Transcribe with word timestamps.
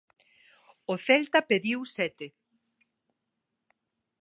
O 0.93 0.95
Celta 1.05 1.39
pediu 1.51 1.79
sete. 1.97 2.27